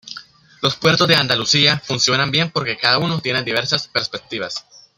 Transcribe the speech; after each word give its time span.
Los 0.63 0.77
puertos 0.77 1.07
de 1.07 1.13
Andalucía 1.15 1.77
funcionan 1.79 2.31
bien 2.31 2.49
porque 2.49 2.75
cada 2.75 2.97
uno 2.97 3.21
tiene 3.21 3.43
diversas 3.43 3.87
perspectivas. 3.87 4.65